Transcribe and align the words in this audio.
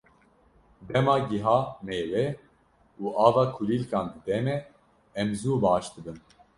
Dema 0.87 1.15
gîha, 1.29 1.57
mêwe 1.85 2.25
û 3.03 3.05
ava 3.27 3.43
kulîlkan 3.55 4.07
dide 4.13 4.37
me, 4.45 4.57
em 5.21 5.29
zû 5.39 5.53
baş 5.63 5.85
dibin. 5.93 6.17